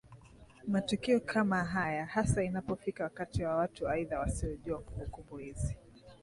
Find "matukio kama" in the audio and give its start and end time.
0.67-1.63